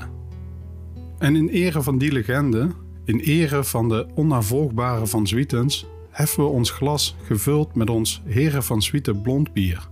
En 1.18 1.36
in 1.36 1.50
ere 1.50 1.82
van 1.82 1.98
die 1.98 2.12
legende, 2.12 2.70
in 3.06 3.20
ere 3.20 3.64
van 3.64 3.90
de 3.90 4.08
onnavolgbare 4.16 5.08
Van 5.08 5.28
Zwietens, 5.28 5.86
heffen 6.10 6.44
we 6.44 6.50
ons 6.50 6.72
glas 6.72 7.16
gevuld 7.24 7.76
met 7.76 7.90
ons 7.90 8.22
Heren 8.26 8.64
van 8.64 8.82
Zwieten 8.82 9.22
blond 9.22 9.54
bier. 9.54 9.90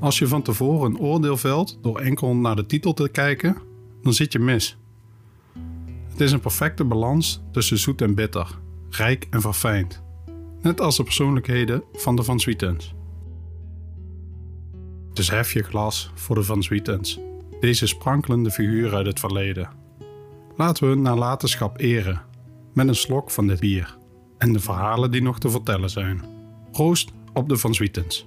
Als 0.00 0.18
je 0.18 0.26
van 0.26 0.42
tevoren 0.42 0.90
een 0.90 0.98
oordeel 0.98 1.36
velt 1.36 1.78
door 1.82 1.98
enkel 1.98 2.36
naar 2.36 2.56
de 2.56 2.66
titel 2.66 2.92
te 2.92 3.08
kijken, 3.08 3.56
dan 4.02 4.12
zit 4.12 4.32
je 4.32 4.38
mis. 4.38 4.78
Het 6.20 6.28
is 6.28 6.34
een 6.34 6.40
perfecte 6.40 6.84
balans 6.84 7.42
tussen 7.52 7.78
zoet 7.78 8.02
en 8.02 8.14
bitter, 8.14 8.58
rijk 8.90 9.26
en 9.30 9.40
verfijnd. 9.40 10.02
Net 10.62 10.80
als 10.80 10.96
de 10.96 11.02
persoonlijkheden 11.02 11.82
van 11.92 12.16
de 12.16 12.22
Van 12.22 12.40
Zwietens. 12.40 12.94
Dus 15.12 15.30
hef 15.30 15.52
je 15.52 15.62
glas 15.62 16.10
voor 16.14 16.34
de 16.34 16.42
Van 16.42 16.62
Zwietens, 16.62 17.20
deze 17.60 17.86
sprankelende 17.86 18.50
figuur 18.50 18.94
uit 18.94 19.06
het 19.06 19.20
verleden. 19.20 19.68
Laten 20.56 20.84
we 20.84 20.90
hun 20.90 21.02
nalatenschap 21.02 21.80
eren 21.80 22.22
met 22.74 22.88
een 22.88 22.94
slok 22.94 23.30
van 23.30 23.46
dit 23.46 23.60
bier 23.60 23.98
en 24.38 24.52
de 24.52 24.60
verhalen 24.60 25.10
die 25.10 25.22
nog 25.22 25.38
te 25.38 25.50
vertellen 25.50 25.90
zijn. 25.90 26.24
Proost 26.72 27.12
op 27.32 27.48
de 27.48 27.56
Van 27.56 27.74
Zwietens. 27.74 28.26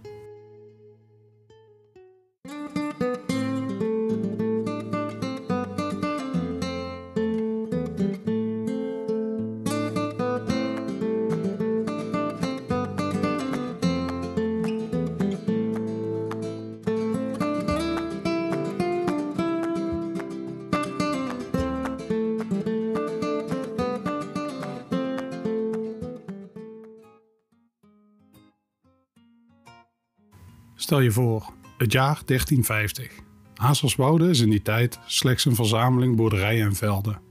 Stel 30.83 30.99
je 30.99 31.11
voor, 31.11 31.53
het 31.77 31.91
jaar 31.91 32.21
1350. 32.25 33.11
Hazelswoude 33.55 34.29
is 34.29 34.39
in 34.39 34.49
die 34.49 34.61
tijd 34.61 34.99
slechts 35.05 35.45
een 35.45 35.55
verzameling 35.55 36.15
boerderijen 36.15 36.65
en 36.65 36.75
velden. 36.75 37.21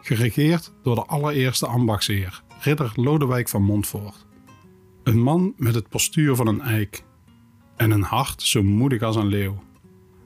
Geregeerd 0.00 0.72
door 0.82 0.94
de 0.94 1.04
allereerste 1.04 1.66
ambachtsheer, 1.66 2.42
ridder 2.60 2.92
Lodewijk 2.94 3.48
van 3.48 3.62
Montfort. 3.62 4.26
Een 5.02 5.22
man 5.22 5.52
met 5.56 5.74
het 5.74 5.88
postuur 5.88 6.36
van 6.36 6.46
een 6.46 6.60
eik 6.60 7.04
en 7.76 7.90
een 7.90 8.02
hart 8.02 8.42
zo 8.42 8.62
moedig 8.62 9.02
als 9.02 9.16
een 9.16 9.26
leeuw. 9.26 9.62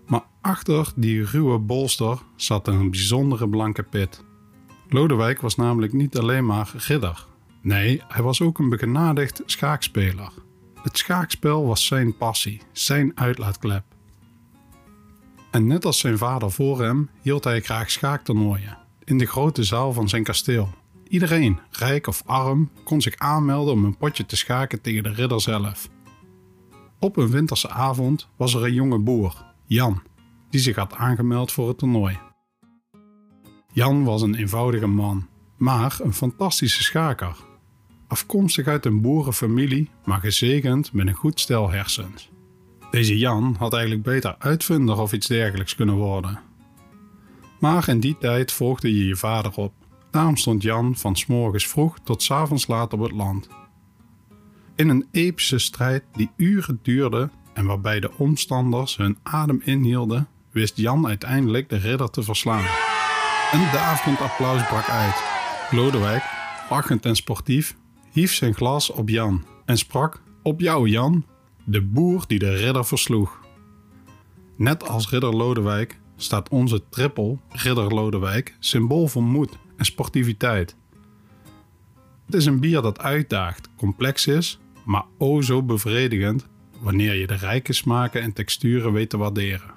Maar 0.06 0.24
achter 0.40 0.92
die 0.96 1.24
ruwe 1.24 1.58
bolster 1.58 2.18
zat 2.36 2.68
een 2.68 2.90
bijzondere 2.90 3.48
blanke 3.48 3.82
pit. 3.82 4.24
Lodewijk 4.88 5.40
was 5.40 5.56
namelijk 5.56 5.92
niet 5.92 6.18
alleen 6.18 6.46
maar 6.46 6.72
ridder. 6.76 7.26
Nee, 7.62 8.02
hij 8.08 8.22
was 8.22 8.40
ook 8.40 8.58
een 8.58 8.68
begenadigd 8.68 9.42
schaakspeler. 9.46 10.32
Het 10.84 10.98
schaakspel 10.98 11.66
was 11.66 11.86
zijn 11.86 12.16
passie, 12.16 12.60
zijn 12.72 13.12
uitlaatklep. 13.14 13.84
En 15.50 15.66
net 15.66 15.84
als 15.84 15.98
zijn 15.98 16.18
vader 16.18 16.50
voor 16.50 16.82
hem 16.82 17.10
hield 17.22 17.44
hij 17.44 17.60
graag 17.60 17.90
schaaktoernooien 17.90 18.78
in 19.04 19.18
de 19.18 19.26
grote 19.26 19.62
zaal 19.62 19.92
van 19.92 20.08
zijn 20.08 20.22
kasteel. 20.22 20.68
Iedereen, 21.08 21.58
rijk 21.70 22.06
of 22.06 22.22
arm, 22.26 22.70
kon 22.82 23.00
zich 23.00 23.16
aanmelden 23.16 23.74
om 23.74 23.84
een 23.84 23.96
potje 23.96 24.26
te 24.26 24.36
schaken 24.36 24.80
tegen 24.80 25.02
de 25.02 25.12
ridder 25.12 25.40
zelf. 25.40 25.88
Op 26.98 27.16
een 27.16 27.30
winterse 27.30 27.70
avond 27.70 28.28
was 28.36 28.54
er 28.54 28.64
een 28.64 28.74
jonge 28.74 28.98
boer, 28.98 29.44
Jan, 29.66 30.02
die 30.50 30.60
zich 30.60 30.76
had 30.76 30.94
aangemeld 30.94 31.52
voor 31.52 31.68
het 31.68 31.78
toernooi. 31.78 32.18
Jan 33.72 34.04
was 34.04 34.22
een 34.22 34.34
eenvoudige 34.34 34.86
man, 34.86 35.28
maar 35.56 35.96
een 36.02 36.14
fantastische 36.14 36.82
schaker 36.82 37.36
afkomstig 38.14 38.66
uit 38.66 38.86
een 38.86 39.00
boerenfamilie, 39.00 39.90
maar 40.04 40.20
gezegend 40.20 40.92
met 40.92 41.06
een 41.06 41.14
goed 41.14 41.40
stel 41.40 41.70
hersens. 41.70 42.30
Deze 42.90 43.18
Jan 43.18 43.56
had 43.58 43.72
eigenlijk 43.72 44.02
beter 44.02 44.34
uitvinder 44.38 44.98
of 44.98 45.12
iets 45.12 45.26
dergelijks 45.26 45.74
kunnen 45.74 45.94
worden. 45.94 46.40
Maar 47.60 47.88
in 47.88 48.00
die 48.00 48.16
tijd 48.18 48.52
volgde 48.52 48.96
je 48.96 49.06
je 49.06 49.16
vader 49.16 49.52
op. 49.54 49.72
Daarom 50.10 50.36
stond 50.36 50.62
Jan 50.62 50.96
van 50.96 51.16
s 51.16 51.26
morgens 51.26 51.66
vroeg 51.66 51.98
tot 52.04 52.22
s 52.22 52.30
avonds 52.30 52.66
laat 52.66 52.92
op 52.92 53.00
het 53.00 53.12
land. 53.12 53.48
In 54.76 54.88
een 54.88 55.06
epische 55.10 55.58
strijd 55.58 56.04
die 56.12 56.30
uren 56.36 56.78
duurde 56.82 57.30
en 57.54 57.66
waarbij 57.66 58.00
de 58.00 58.10
omstanders 58.16 58.96
hun 58.96 59.18
adem 59.22 59.60
inhielden, 59.64 60.28
wist 60.50 60.76
Jan 60.76 61.06
uiteindelijk 61.06 61.68
de 61.68 61.76
ridder 61.76 62.10
te 62.10 62.22
verslaan. 62.22 62.64
Een 63.52 63.72
daverend 63.72 64.20
applaus 64.20 64.66
brak 64.66 64.88
uit. 64.88 65.22
Lodewijk, 65.70 66.22
lachend 66.70 67.04
en 67.04 67.16
sportief, 67.16 67.76
hief 68.14 68.34
zijn 68.34 68.54
glas 68.54 68.90
op 68.90 69.08
Jan 69.08 69.44
en 69.64 69.78
sprak: 69.78 70.22
Op 70.42 70.60
jou, 70.60 70.88
Jan, 70.88 71.24
de 71.64 71.82
boer 71.82 72.24
die 72.26 72.38
de 72.38 72.56
ridder 72.56 72.84
versloeg. 72.84 73.40
Net 74.56 74.88
als 74.88 75.10
ridder 75.10 75.36
Lodewijk 75.36 75.98
staat 76.16 76.48
onze 76.48 76.82
trippel, 76.88 77.40
ridder 77.48 77.94
Lodewijk, 77.94 78.56
symbool 78.58 79.08
voor 79.08 79.22
moed 79.22 79.58
en 79.76 79.84
sportiviteit. 79.84 80.76
Het 82.26 82.34
is 82.34 82.46
een 82.46 82.60
bier 82.60 82.82
dat 82.82 82.98
uitdaagt, 82.98 83.68
complex 83.76 84.26
is, 84.26 84.58
maar 84.84 85.04
o 85.18 85.40
zo 85.40 85.62
bevredigend 85.62 86.46
wanneer 86.80 87.14
je 87.14 87.26
de 87.26 87.34
rijke 87.34 87.72
smaken 87.72 88.22
en 88.22 88.32
texturen 88.32 88.92
weet 88.92 89.10
te 89.10 89.16
waarderen. 89.16 89.72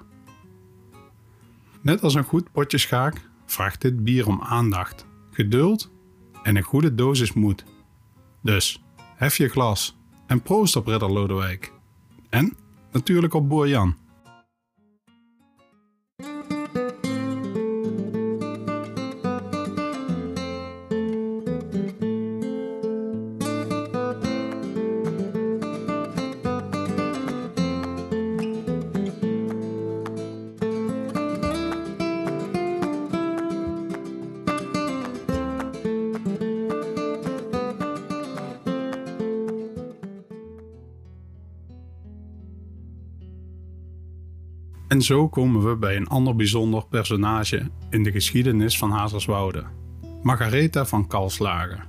Net 1.80 2.02
als 2.02 2.14
een 2.14 2.24
goed 2.24 2.52
potje 2.52 2.78
schaak 2.78 3.28
vraagt 3.46 3.80
dit 3.80 4.04
bier 4.04 4.26
om 4.26 4.42
aandacht, 4.42 5.06
geduld 5.30 5.90
en 6.42 6.56
een 6.56 6.62
goede 6.62 6.94
dosis 6.94 7.32
moed. 7.32 7.64
Dus, 8.48 8.82
hef 9.16 9.36
je 9.36 9.48
glas 9.48 9.96
en 10.26 10.42
proost 10.42 10.76
op 10.76 10.86
Ridder 10.86 11.12
Lodewijk. 11.12 11.72
En 12.30 12.56
natuurlijk 12.92 13.34
op 13.34 13.48
Boer 13.48 13.68
Jan. 13.68 13.96
En 44.98 45.04
zo 45.04 45.28
komen 45.28 45.68
we 45.68 45.76
bij 45.76 45.96
een 45.96 46.08
ander 46.08 46.36
bijzonder 46.36 46.86
personage 46.86 47.70
in 47.90 48.02
de 48.02 48.10
geschiedenis 48.10 48.78
van 48.78 48.90
Hazerswoude. 48.90 49.64
Margaretha 50.22 50.86
van 50.86 51.06
Kalslagen. 51.06 51.84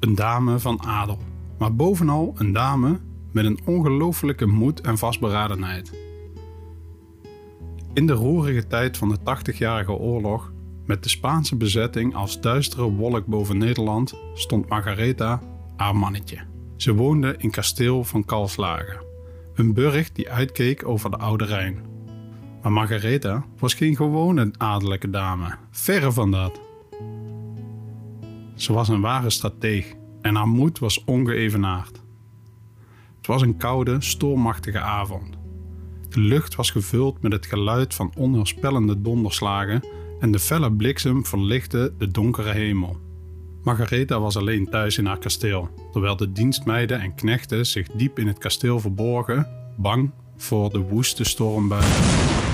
Een 0.00 0.14
dame 0.14 0.58
van 0.58 0.82
adel, 0.82 1.18
maar 1.58 1.74
bovenal 1.74 2.34
een 2.36 2.52
dame 2.52 3.00
met 3.32 3.44
een 3.44 3.58
ongelooflijke 3.64 4.46
moed 4.46 4.80
en 4.80 4.98
vastberadenheid. 4.98 5.92
In 7.94 8.06
de 8.06 8.12
roerige 8.12 8.66
tijd 8.66 8.96
van 8.96 9.08
de 9.08 9.18
80-jarige 9.18 9.92
oorlog, 9.92 10.52
met 10.84 11.02
de 11.02 11.08
Spaanse 11.08 11.56
bezetting 11.56 12.14
als 12.14 12.40
duistere 12.40 12.90
wolk 12.90 13.26
boven 13.26 13.58
Nederland, 13.58 14.14
stond 14.34 14.68
Margaretha 14.68 15.42
haar 15.76 15.96
mannetje. 15.96 16.38
Ze 16.76 16.94
woonde 16.94 17.34
in 17.38 17.50
kasteel 17.50 18.04
van 18.04 18.24
Kalslagen, 18.24 19.04
een 19.54 19.74
burcht 19.74 20.14
die 20.14 20.30
uitkeek 20.30 20.88
over 20.88 21.10
de 21.10 21.16
Oude 21.16 21.44
Rijn. 21.44 21.96
Maar 22.62 22.72
Margaretha 22.72 23.44
was 23.58 23.74
geen 23.74 23.96
gewone 23.96 24.50
adellijke 24.56 25.10
dame, 25.10 25.54
verre 25.70 26.12
van 26.12 26.30
dat. 26.30 26.60
Ze 28.54 28.72
was 28.72 28.88
een 28.88 29.00
ware 29.00 29.30
strateeg 29.30 29.94
en 30.20 30.34
haar 30.34 30.48
moed 30.48 30.78
was 30.78 31.04
ongeëvenaard. 31.04 32.00
Het 33.16 33.26
was 33.26 33.42
een 33.42 33.56
koude, 33.56 33.96
stormachtige 33.98 34.80
avond. 34.80 35.38
De 36.08 36.20
lucht 36.20 36.54
was 36.54 36.70
gevuld 36.70 37.22
met 37.22 37.32
het 37.32 37.46
geluid 37.46 37.94
van 37.94 38.12
onheilspellende 38.16 39.00
donderslagen 39.00 39.84
en 40.20 40.30
de 40.30 40.38
felle 40.38 40.72
bliksem 40.72 41.26
verlichtte 41.26 41.94
de 41.98 42.08
donkere 42.08 42.52
hemel. 42.52 42.96
Margaretha 43.62 44.20
was 44.20 44.36
alleen 44.36 44.70
thuis 44.70 44.98
in 44.98 45.06
haar 45.06 45.18
kasteel, 45.18 45.68
terwijl 45.92 46.16
de 46.16 46.32
dienstmeiden 46.32 47.00
en 47.00 47.14
knechten 47.14 47.66
zich 47.66 47.86
diep 47.86 48.18
in 48.18 48.26
het 48.26 48.38
kasteel 48.38 48.80
verborgen, 48.80 49.48
bang 49.76 50.10
voor 50.36 50.70
de 50.70 50.78
woeste 50.78 51.24
stormbuien. 51.24 52.47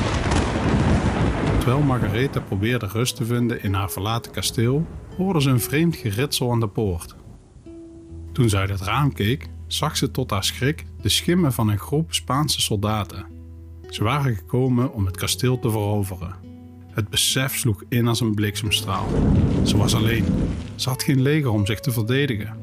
Terwijl 1.64 1.84
Margaretha 1.84 2.40
probeerde 2.40 2.86
rust 2.86 3.16
te 3.16 3.24
vinden 3.24 3.62
in 3.62 3.74
haar 3.74 3.90
verlaten 3.90 4.32
kasteel, 4.32 4.86
hoorde 5.16 5.40
ze 5.40 5.50
een 5.50 5.60
vreemd 5.60 5.96
geritsel 5.96 6.52
aan 6.52 6.60
de 6.60 6.68
poort. 6.68 7.14
Toen 8.32 8.48
ze 8.48 8.56
uit 8.56 8.68
het 8.68 8.80
raam 8.80 9.12
keek, 9.12 9.48
zag 9.66 9.96
ze 9.96 10.10
tot 10.10 10.30
haar 10.30 10.44
schrik 10.44 10.84
de 11.02 11.08
schimmen 11.08 11.52
van 11.52 11.68
een 11.68 11.78
groep 11.78 12.14
Spaanse 12.14 12.60
soldaten. 12.60 13.26
Ze 13.90 14.04
waren 14.04 14.34
gekomen 14.34 14.92
om 14.92 15.06
het 15.06 15.16
kasteel 15.16 15.58
te 15.58 15.70
veroveren. 15.70 16.34
Het 16.90 17.08
besef 17.08 17.54
sloeg 17.54 17.82
in 17.88 18.08
als 18.08 18.20
een 18.20 18.34
bliksemstraal. 18.34 19.06
Ze 19.62 19.76
was 19.76 19.94
alleen. 19.94 20.24
Ze 20.74 20.88
had 20.88 21.02
geen 21.02 21.22
leger 21.22 21.50
om 21.50 21.66
zich 21.66 21.80
te 21.80 21.92
verdedigen. 21.92 22.56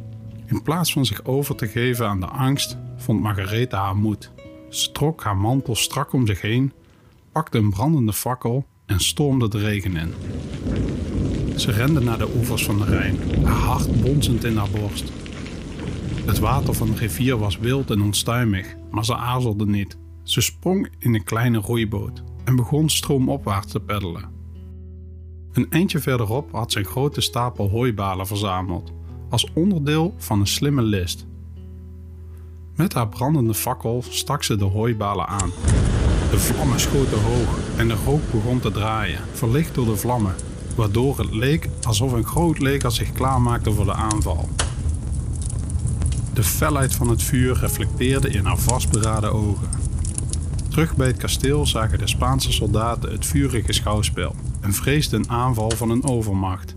In 0.45 0.61
plaats 0.61 0.93
van 0.93 1.05
zich 1.05 1.25
over 1.25 1.55
te 1.55 1.67
geven 1.67 2.07
aan 2.07 2.19
de 2.19 2.27
angst, 2.27 2.77
vond 2.97 3.21
Margaretha 3.21 3.83
haar 3.83 3.97
moed. 3.97 4.31
Ze 4.69 4.91
trok 4.91 5.23
haar 5.23 5.37
mantel 5.37 5.75
strak 5.75 6.13
om 6.13 6.27
zich 6.27 6.41
heen, 6.41 6.73
pakte 7.31 7.57
een 7.57 7.69
brandende 7.69 8.13
fakkel 8.13 8.69
en 8.91 8.99
stormde 8.99 9.47
de 9.47 9.57
regen 9.57 9.95
in. 9.95 10.13
Ze 11.55 11.71
rende 11.71 11.99
naar 11.99 12.17
de 12.17 12.35
oevers 12.35 12.65
van 12.65 12.77
de 12.77 12.85
Rijn, 12.85 13.17
haar 13.43 13.55
hart 13.55 14.01
bonzend 14.01 14.43
in 14.43 14.57
haar 14.57 14.69
borst. 14.69 15.11
Het 16.25 16.39
water 16.39 16.73
van 16.73 16.91
de 16.91 16.97
rivier 16.97 17.37
was 17.37 17.57
wild 17.57 17.91
en 17.91 18.01
onstuimig, 18.01 18.75
maar 18.91 19.05
ze 19.05 19.15
aarzelde 19.15 19.65
niet. 19.65 19.97
Ze 20.23 20.41
sprong 20.41 20.89
in 20.99 21.13
een 21.13 21.23
kleine 21.23 21.57
roeiboot 21.57 22.23
en 22.43 22.55
begon 22.55 22.89
stroomopwaarts 22.89 23.71
te 23.71 23.79
peddelen. 23.79 24.29
Een 25.51 25.69
eindje 25.69 25.99
verderop 25.99 26.51
had 26.51 26.71
ze 26.71 26.79
een 26.79 26.85
grote 26.85 27.21
stapel 27.21 27.69
hooibalen 27.69 28.27
verzameld, 28.27 28.93
als 29.29 29.47
onderdeel 29.53 30.13
van 30.17 30.39
een 30.39 30.47
slimme 30.47 30.81
list. 30.81 31.25
Met 32.75 32.93
haar 32.93 33.09
brandende 33.09 33.53
fakkel 33.53 34.03
stak 34.09 34.43
ze 34.43 34.55
de 34.55 34.65
hooibalen 34.65 35.27
aan 35.27 35.51
de 36.31 36.39
vlammen 36.39 36.79
schoten 36.79 37.21
hoog 37.21 37.60
en 37.77 37.87
de 37.87 37.95
rook 38.05 38.31
begon 38.31 38.59
te 38.59 38.71
draaien, 38.71 39.19
verlicht 39.31 39.75
door 39.75 39.85
de 39.85 39.95
vlammen, 39.95 40.35
waardoor 40.75 41.17
het 41.17 41.31
leek 41.31 41.69
alsof 41.81 42.11
een 42.11 42.25
groot 42.25 42.59
leger 42.59 42.91
zich 42.91 43.11
klaarmaakte 43.11 43.71
voor 43.71 43.85
de 43.85 43.93
aanval. 43.93 44.49
De 46.33 46.43
felheid 46.43 46.95
van 46.95 47.09
het 47.09 47.23
vuur 47.23 47.57
reflecteerde 47.59 48.29
in 48.29 48.45
haar 48.45 48.57
vastberaden 48.57 49.33
ogen. 49.33 49.69
Terug 50.69 50.95
bij 50.95 51.07
het 51.07 51.17
kasteel 51.17 51.65
zagen 51.65 51.99
de 51.99 52.07
Spaanse 52.07 52.51
soldaten 52.51 53.11
het 53.11 53.25
vurige 53.25 53.73
schouwspel 53.73 54.35
en 54.61 54.73
vreesden 54.73 55.19
een 55.19 55.29
aanval 55.29 55.69
van 55.69 55.89
een 55.89 56.03
overmacht. 56.03 56.75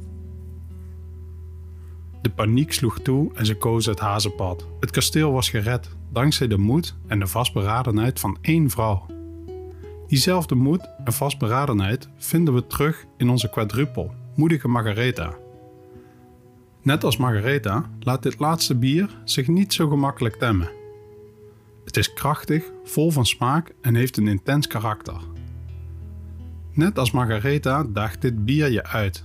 De 2.22 2.30
paniek 2.30 2.72
sloeg 2.72 3.00
toe 3.00 3.30
en 3.34 3.46
ze 3.46 3.54
kozen 3.56 3.92
het 3.92 4.00
hazenpad. 4.00 4.66
Het 4.80 4.90
kasteel 4.90 5.32
was 5.32 5.48
gered 5.48 5.88
dankzij 6.12 6.46
de 6.46 6.58
moed 6.58 6.94
en 7.06 7.18
de 7.18 7.26
vastberadenheid 7.26 8.20
van 8.20 8.38
één 8.40 8.70
vrouw. 8.70 9.13
Diezelfde 10.14 10.54
moed 10.54 10.88
en 11.04 11.12
vastberadenheid 11.12 12.08
vinden 12.16 12.54
we 12.54 12.66
terug 12.66 13.04
in 13.16 13.28
onze 13.28 13.50
quadrupel, 13.50 14.14
moedige 14.34 14.68
Margaretha. 14.68 15.34
Net 16.82 17.04
als 17.04 17.16
Margaretha 17.16 17.90
laat 18.00 18.22
dit 18.22 18.38
laatste 18.38 18.74
bier 18.74 19.20
zich 19.24 19.48
niet 19.48 19.72
zo 19.72 19.88
gemakkelijk 19.88 20.36
temmen. 20.36 20.70
Het 21.84 21.96
is 21.96 22.12
krachtig, 22.12 22.64
vol 22.84 23.10
van 23.10 23.26
smaak 23.26 23.74
en 23.80 23.94
heeft 23.94 24.16
een 24.16 24.28
intens 24.28 24.66
karakter. 24.66 25.20
Net 26.72 26.98
als 26.98 27.10
Margaretha 27.10 27.84
daagt 27.84 28.22
dit 28.22 28.44
bier 28.44 28.70
je 28.70 28.84
uit, 28.84 29.24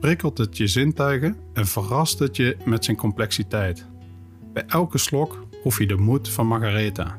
prikkelt 0.00 0.38
het 0.38 0.56
je 0.56 0.66
zintuigen 0.66 1.36
en 1.52 1.66
verrast 1.66 2.18
het 2.18 2.36
je 2.36 2.56
met 2.64 2.84
zijn 2.84 2.96
complexiteit. 2.96 3.86
Bij 4.52 4.64
elke 4.66 4.98
slok 4.98 5.44
proef 5.60 5.78
je 5.78 5.86
de 5.86 5.96
moed 5.96 6.28
van 6.28 6.46
Margaretha. 6.46 7.18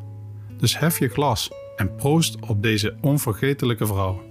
Dus 0.58 0.80
hef 0.80 1.00
je 1.00 1.08
glas 1.08 1.52
en 1.82 1.96
proost 1.96 2.38
op 2.48 2.62
deze 2.62 2.96
onvergetelijke 3.02 3.86
vrouw. 3.86 4.31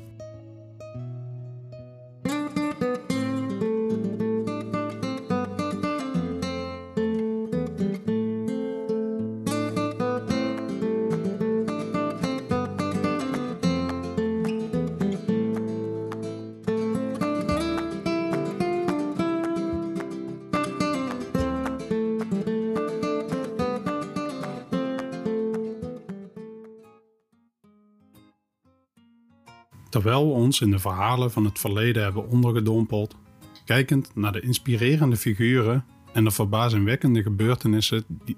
Terwijl 29.91 30.27
we 30.27 30.33
ons 30.33 30.61
in 30.61 30.71
de 30.71 30.79
verhalen 30.79 31.31
van 31.31 31.45
het 31.45 31.59
verleden 31.59 32.03
hebben 32.03 32.29
ondergedompeld, 32.29 33.17
kijkend 33.65 34.11
naar 34.15 34.33
de 34.33 34.41
inspirerende 34.41 35.17
figuren 35.17 35.85
en 36.13 36.25
de 36.25 36.31
verbazingwekkende 36.31 37.23
gebeurtenissen 37.23 38.05
die, 38.09 38.37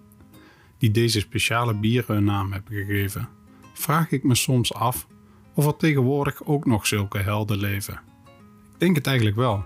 die 0.79 0.91
deze 0.91 1.21
speciale 1.21 1.75
bieren 1.75 2.17
een 2.17 2.25
naam 2.25 2.53
hebben 2.53 2.73
gegeven, 2.73 3.29
vraag 3.73 4.11
ik 4.11 4.23
me 4.23 4.35
soms 4.35 4.75
af 4.75 5.07
of 5.55 5.67
er 5.67 5.77
tegenwoordig 5.77 6.45
ook 6.45 6.67
nog 6.67 6.87
zulke 6.87 7.19
helden 7.19 7.59
leven. 7.59 8.01
Ik 8.73 8.79
denk 8.79 8.97
het 8.97 9.07
eigenlijk 9.07 9.37
wel. 9.37 9.65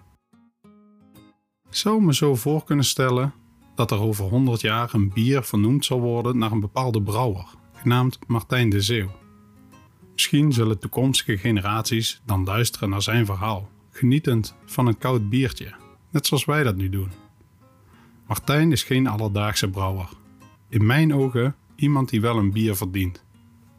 Ik 1.69 1.75
zou 1.75 2.03
me 2.03 2.15
zo 2.15 2.35
voor 2.35 2.65
kunnen 2.65 2.85
stellen 2.85 3.33
dat 3.75 3.91
er 3.91 4.01
over 4.01 4.25
100 4.25 4.61
jaar 4.61 4.95
een 4.95 5.13
bier 5.13 5.43
vernoemd 5.43 5.85
zal 5.85 6.01
worden 6.01 6.39
naar 6.39 6.53
een 6.53 6.61
bepaalde 6.61 7.03
brouwer, 7.03 7.47
genaamd 7.73 8.19
Martijn 8.27 8.71
de 8.71 8.81
Zeeuw. 8.81 9.26
Misschien 10.17 10.53
zullen 10.53 10.79
toekomstige 10.79 11.39
generaties 11.39 12.21
dan 12.25 12.45
luisteren 12.45 12.91
naar 12.91 13.03
zijn 13.03 13.27
verhaal, 13.27 13.71
genietend 13.91 14.55
van 14.65 14.87
een 14.87 14.99
koud 14.99 15.29
biertje, 15.29 15.75
net 16.11 16.27
zoals 16.27 16.45
wij 16.45 16.63
dat 16.63 16.77
nu 16.77 16.89
doen. 16.89 17.11
Martijn 18.27 18.73
is 18.73 18.83
geen 18.83 19.07
alledaagse 19.07 19.71
brouwer. 19.71 20.09
In 20.69 20.87
mijn 20.87 21.15
ogen 21.15 21.57
iemand 21.75 22.09
die 22.09 22.21
wel 22.21 22.37
een 22.37 22.53
bier 22.53 22.77
verdient. 22.77 23.25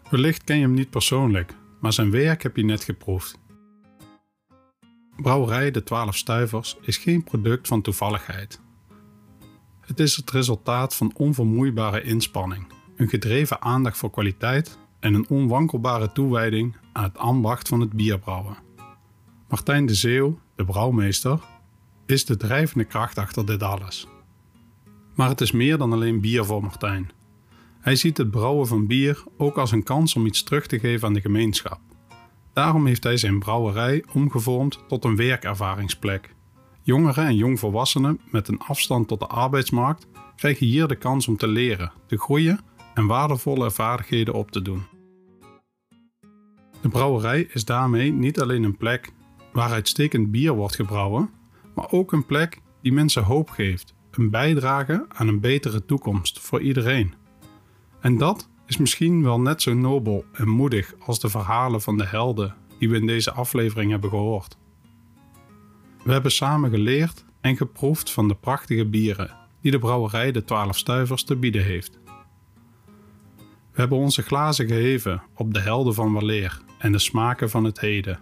Wellicht 0.10 0.44
ken 0.44 0.56
je 0.56 0.62
hem 0.62 0.74
niet 0.74 0.90
persoonlijk, 0.90 1.56
maar 1.82 1.94
zijn 1.94 2.12
werk 2.12 2.44
heb 2.44 2.56
je 2.56 2.64
net 2.64 2.84
geproefd. 2.84 3.40
Brouwerij 5.16 5.72
De 5.72 5.84
Twaalf 5.84 6.16
Stuivers 6.16 6.78
is 6.82 6.98
geen 6.98 7.24
product 7.24 7.68
van 7.68 7.82
toevalligheid. 7.82 8.62
Het 9.82 10.00
is 10.00 10.16
het 10.16 10.32
resultaat 10.32 10.96
van 10.96 11.14
onvermoeibare 11.16 12.02
inspanning, 12.02 12.68
een 12.96 13.10
gedreven 13.10 13.62
aandacht 13.62 13.98
voor 13.98 14.10
kwaliteit 14.10 14.78
en 15.00 15.14
een 15.14 15.30
onwankelbare 15.30 16.12
toewijding 16.12 16.76
aan 16.94 17.04
het 17.04 17.18
ambacht 17.18 17.68
van 17.68 17.80
het 17.80 17.94
bierbrouwen. 17.94 18.58
Martijn 19.50 19.86
de 19.86 19.96
Zeeuw, 19.96 20.40
de 20.56 20.66
brouwmeester, 20.66 21.40
is 22.06 22.26
de 22.26 22.38
drijvende 22.38 22.86
kracht 22.86 23.18
achter 23.18 23.46
dit 23.46 23.64
alles. 23.64 24.08
Maar 25.16 25.30
het 25.30 25.42
is 25.42 25.52
meer 25.52 25.78
dan 25.78 25.94
alleen 25.94 26.22
bier 26.22 26.46
voor 26.46 26.62
Martijn. 26.62 27.12
Hij 27.80 27.96
ziet 27.96 28.18
het 28.18 28.32
brouwen 28.32 28.68
van 28.68 28.88
bier 28.88 29.24
ook 29.38 29.58
als 29.58 29.72
een 29.72 29.84
kans 29.84 30.16
om 30.16 30.26
iets 30.26 30.44
terug 30.44 30.68
te 30.68 30.80
geven 30.80 31.08
aan 31.08 31.14
de 31.14 31.22
gemeenschap. 31.22 31.80
Daarom 32.54 32.86
heeft 32.86 33.04
hij 33.04 33.18
zijn 33.18 33.40
brouwerij 33.40 34.04
omgevormd 34.14 34.80
tot 34.88 35.04
een 35.04 35.16
werkervaringsplek. 35.16 36.36
Jongeren 36.82 37.26
en 37.26 37.36
jongvolwassenen 37.36 38.20
met 38.32 38.48
een 38.48 38.60
afstand 38.60 39.08
tot 39.08 39.20
de 39.20 39.28
arbeidsmarkt 39.28 40.08
krijgen 40.36 40.66
hier 40.66 40.88
de 40.88 40.96
kans 40.96 41.28
om 41.28 41.38
te 41.38 41.48
leren, 41.48 41.92
te 42.06 42.18
groeien 42.18 42.60
en 42.98 43.06
waardevolle 43.06 43.72
vaardigheden 43.72 44.34
op 44.34 44.52
te 44.52 44.62
doen. 44.62 44.84
De 46.82 46.90
brouwerij 46.90 47.48
is 47.54 47.66
daarmee 47.66 48.12
niet 48.12 48.42
alleen 48.42 48.64
een 48.64 48.78
plek 48.78 49.12
waar 49.52 49.72
uitstekend 49.72 50.32
bier 50.32 50.54
wordt 50.54 50.76
gebrouwen, 50.76 51.30
maar 51.76 51.92
ook 51.92 52.12
een 52.12 52.26
plek 52.26 52.62
die 52.82 52.94
mensen 52.94 53.24
hoop 53.24 53.50
geeft, 53.50 53.94
een 54.12 54.30
bijdrage 54.30 55.06
aan 55.08 55.28
een 55.28 55.40
betere 55.40 55.86
toekomst 55.86 56.40
voor 56.40 56.62
iedereen. 56.62 57.14
En 58.00 58.18
dat 58.18 58.50
is 58.66 58.78
misschien 58.78 59.24
wel 59.24 59.40
net 59.40 59.62
zo 59.62 59.74
nobel 59.74 60.26
en 60.34 60.50
moedig 60.50 60.94
als 61.00 61.20
de 61.20 61.30
verhalen 61.30 61.82
van 61.82 61.98
de 61.98 62.06
helden 62.06 62.56
die 62.80 62.90
we 62.90 62.96
in 62.96 63.08
deze 63.08 63.32
aflevering 63.32 63.92
hebben 63.92 64.10
gehoord. 64.10 64.58
We 66.04 66.12
hebben 66.12 66.32
samen 66.32 66.70
geleerd 66.70 67.26
en 67.42 67.58
geproefd 67.58 68.12
van 68.12 68.28
de 68.28 68.36
prachtige 68.36 68.86
bieren 68.86 69.36
die 69.62 69.72
de 69.72 69.80
brouwerij 69.80 70.32
de 70.32 70.44
Twaalf 70.44 70.78
Stuivers 70.78 71.24
te 71.24 71.36
bieden 71.36 71.64
heeft. 71.64 72.00
We 73.78 73.84
hebben 73.84 74.02
onze 74.02 74.22
glazen 74.22 74.68
geheven 74.68 75.24
op 75.36 75.54
de 75.54 75.60
helden 75.60 75.94
van 75.94 76.14
waleer 76.14 76.62
en 76.78 76.92
de 76.92 77.00
smaken 77.00 77.50
van 77.50 77.64
het 77.64 77.80
heden. 77.80 78.20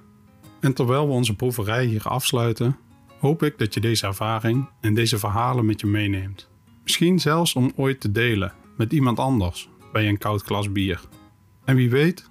En 0.59 0.73
terwijl 0.73 1.07
we 1.07 1.13
onze 1.13 1.35
proeverij 1.35 1.85
hier 1.85 2.03
afsluiten, 2.03 2.77
hoop 3.19 3.43
ik 3.43 3.57
dat 3.57 3.73
je 3.73 3.79
deze 3.79 4.07
ervaring 4.07 4.69
en 4.81 4.93
deze 4.93 5.19
verhalen 5.19 5.65
met 5.65 5.79
je 5.79 5.87
meeneemt. 5.87 6.49
Misschien 6.83 7.19
zelfs 7.19 7.53
om 7.53 7.71
ooit 7.75 7.99
te 7.99 8.11
delen 8.11 8.53
met 8.77 8.93
iemand 8.93 9.19
anders 9.19 9.69
bij 9.91 10.07
een 10.07 10.17
koud 10.17 10.41
glas 10.41 10.71
bier. 10.71 11.01
En 11.65 11.75
wie 11.75 11.89
weet, 11.89 12.29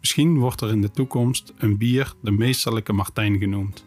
misschien 0.00 0.38
wordt 0.38 0.60
er 0.60 0.70
in 0.70 0.80
de 0.80 0.90
toekomst 0.90 1.52
een 1.56 1.78
bier 1.78 2.12
de 2.22 2.30
meesterlijke 2.30 2.92
Martijn 2.92 3.38
genoemd. 3.38 3.86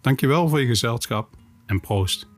Dankjewel 0.00 0.48
voor 0.48 0.60
je 0.60 0.66
gezelschap 0.66 1.36
en 1.66 1.80
proost. 1.80 2.28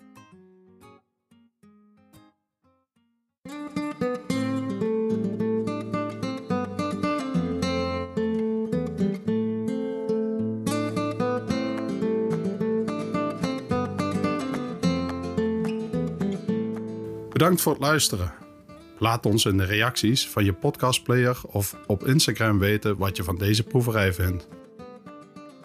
Bedankt 17.38 17.60
voor 17.60 17.72
het 17.72 17.82
luisteren. 17.82 18.32
Laat 18.98 19.26
ons 19.26 19.44
in 19.44 19.56
de 19.56 19.64
reacties 19.64 20.28
van 20.28 20.44
je 20.44 20.52
podcastplayer 20.52 21.40
of 21.46 21.76
op 21.86 22.06
Instagram 22.06 22.58
weten 22.58 22.96
wat 22.96 23.16
je 23.16 23.24
van 23.24 23.36
deze 23.36 23.62
proeverij 23.62 24.12
vindt. 24.12 24.48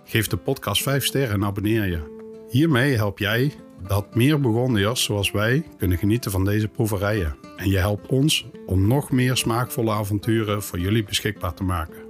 Geef 0.04 0.28
de 0.28 0.38
podcast 0.38 0.84
5 0.84 1.06
sterren 1.06 1.34
en 1.34 1.44
abonneer 1.44 1.86
je. 1.86 2.02
Hiermee 2.50 2.96
help 2.96 3.20
jij 3.20 3.54
dat 3.88 4.16
meer 4.16 4.40
Burgondiërs 4.40 5.04
zoals 5.04 5.32
wij 5.32 5.66
kunnen 5.78 5.98
genieten 5.98 6.32
van 6.32 6.46
deze 6.46 6.68
proeverijen. 6.68 7.36
En 7.58 7.70
je 7.70 7.78
helpt 7.78 8.08
ons 8.08 8.46
om 8.66 8.88
nog 8.88 9.12
meer 9.12 9.38
smaakvolle 9.38 9.92
avonturen 9.92 10.64
voor 10.64 10.80
jullie 10.80 11.04
beschikbaar 11.04 11.54
te 11.54 11.64
maken. 11.64 12.04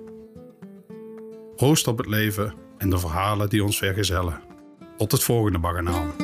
Proost 1.55 1.87
op 1.87 1.97
het 1.97 2.07
leven 2.07 2.53
en 2.77 2.89
de 2.89 2.97
verhalen 2.99 3.49
die 3.49 3.63
ons 3.63 3.77
vergezellen. 3.77 4.41
Tot 4.97 5.11
het 5.11 5.23
volgende 5.23 5.59
baganaal. 5.59 6.22